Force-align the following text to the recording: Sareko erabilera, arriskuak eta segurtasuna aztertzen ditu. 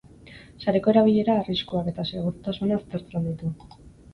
Sareko 0.63 0.93
erabilera, 0.93 1.35
arriskuak 1.43 1.91
eta 1.91 2.07
segurtasuna 2.13 2.81
aztertzen 2.81 3.29
ditu. 3.31 3.53